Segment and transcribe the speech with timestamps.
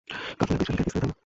[0.39, 1.17] কাফেলা বিশ্রাম নিতে এক স্থানে থামে।